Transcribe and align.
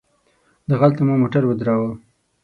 دغلته 0.71 1.01
مو 1.07 1.15
موټر 1.21 1.43
ودراوه. 1.45 1.91